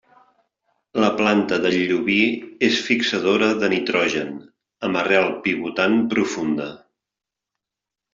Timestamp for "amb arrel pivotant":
4.87-5.97